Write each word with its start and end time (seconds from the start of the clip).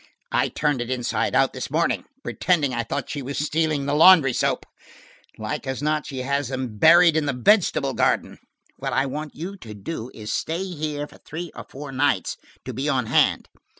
"I 0.31 0.49
turned 0.49 0.81
it 0.81 0.89
inside 0.89 1.35
out 1.35 1.53
this 1.53 1.69
morning, 1.69 2.05
pretending 2.23 2.73
I 2.73 2.81
thought 2.81 3.07
she 3.11 3.21
was 3.21 3.37
stealing 3.37 3.85
the 3.85 3.93
laundry 3.93 4.33
soap. 4.33 4.65
Like 5.37 5.67
as 5.67 5.83
not 5.83 6.07
she 6.07 6.23
has 6.23 6.47
them 6.47 6.79
buried 6.79 7.15
in 7.15 7.27
the 7.27 7.39
vegetable 7.39 7.93
garden. 7.93 8.39
What 8.77 8.93
I 8.93 9.05
want 9.05 9.35
you 9.35 9.57
to 9.57 9.75
do 9.75 10.09
is 10.15 10.33
stay 10.33 10.63
here 10.71 11.05
for 11.05 11.19
three 11.19 11.51
or 11.53 11.67
four 11.69 11.91
nights, 11.91 12.35
to 12.65 12.73
be 12.73 12.89
on 12.89 13.05
hand. 13.05 13.47